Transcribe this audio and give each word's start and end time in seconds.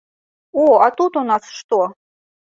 О, 0.61 0.79
а 0.85 0.87
тут 1.01 1.19
у 1.21 1.23
нас 1.31 1.51
што? 1.57 1.79